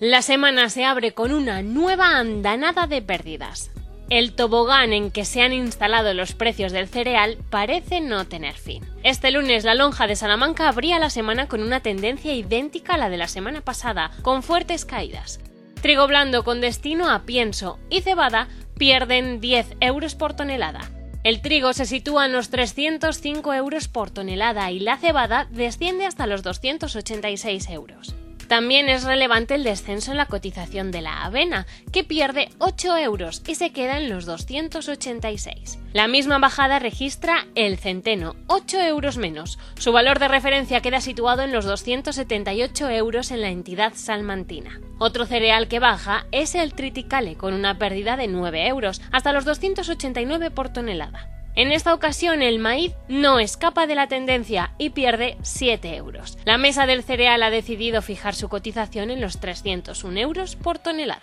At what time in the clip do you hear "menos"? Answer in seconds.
39.18-39.58